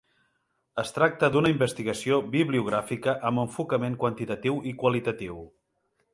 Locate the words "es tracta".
0.83-1.29